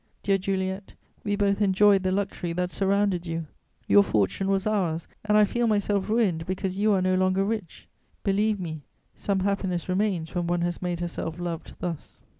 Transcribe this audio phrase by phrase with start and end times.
[0.23, 3.45] Dear Juliet, we both enjoyed the luxury that surrounded you;
[3.87, 7.87] your fortune was ours, and I feel myself ruined because you are no longer rich.
[8.23, 8.81] Believe me,
[9.15, 12.19] some happiness remains when one has made herself loved thus.